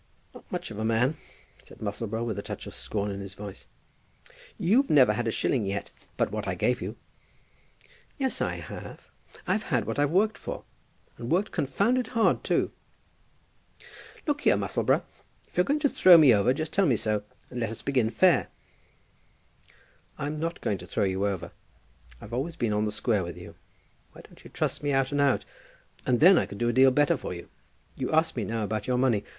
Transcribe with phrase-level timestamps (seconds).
[0.33, 1.15] "Not much of a man,"
[1.63, 3.67] said Musselboro, with a touch of scorn in his voice.
[4.57, 6.95] "You've never had a shilling yet but what I gave you."
[8.17, 9.11] "Yes; I have.
[9.45, 10.63] I've had what I've worked for,
[11.19, 12.71] and worked confounded hard too."
[14.25, 15.03] "Look here, Musselboro;
[15.47, 17.21] if you're going to throw me over, just tell me so,
[17.51, 18.47] and let us begin fair."
[20.17, 21.51] "I'm not going to throw you over.
[22.19, 23.53] I've always been on the square with you.
[24.13, 25.45] Why don't you trust me out and out,
[26.07, 27.49] and then I could do a deal better for you.
[27.95, 29.23] You ask me now about your money.